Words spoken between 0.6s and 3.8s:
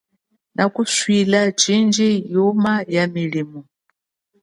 kusulwila chindji ola ya milimo.